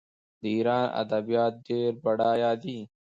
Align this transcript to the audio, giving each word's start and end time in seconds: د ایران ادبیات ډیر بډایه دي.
د 0.41 0.43
ایران 0.55 0.85
ادبیات 1.01 1.53
ډیر 1.67 1.91
بډایه 2.03 2.51
دي. 2.63 2.77